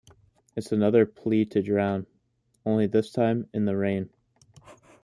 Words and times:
It's 0.55 0.71
another 0.71 1.05
plea 1.05 1.45
to 1.45 1.61
drown, 1.61 2.07
only 2.65 2.87
this 2.87 3.11
time 3.11 3.47
in 3.53 3.65
the 3.65 3.77
rain. 3.77 4.09